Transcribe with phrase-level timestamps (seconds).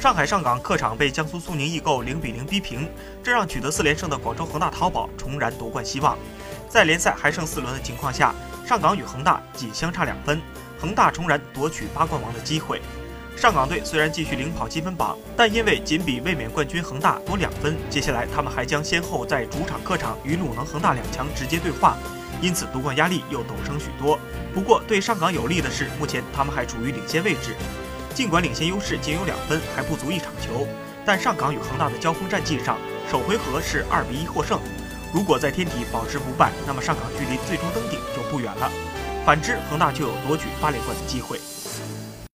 [0.00, 2.88] 上海上港客场被江苏苏宁易购零比零逼平，
[3.20, 6.16] 这让取得四连胜的广州恒大淘宝重燃夺冠希望。
[6.68, 8.32] 在联赛还剩四轮的情况下，
[8.64, 10.40] 上港与恒大仅相差两分，
[10.78, 12.80] 恒大重燃夺取八冠王的机会。
[13.36, 21.96] 上港队虽然继续领跑积分榜，但因为仅比卫冕冠军恒大多两分，接下来他们还将先后在主场、客场与鲁能、恒大两强直接对话，
[22.40, 24.16] 因此夺冠压力又陡升许多。
[24.54, 27.56] 不过对上港有利的是，目前他们还处于领先位置，
[28.14, 30.66] 尽管领先优势仅有两分，还不足一场球，
[31.04, 32.76] 但上港与恒大的交锋战绩上，
[33.10, 34.60] 首回合是二比一获胜。
[35.12, 38.70] 如果在天体保持不败，那么上港距离最终登顶就不远了。
[39.24, 41.38] 反之，恒大就有夺取八连冠的机会。